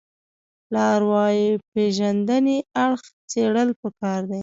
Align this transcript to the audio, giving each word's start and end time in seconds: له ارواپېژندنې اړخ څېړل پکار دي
له 0.73 0.81
ارواپېژندنې 0.95 2.57
اړخ 2.83 3.01
څېړل 3.31 3.69
پکار 3.81 4.21
دي 4.29 4.39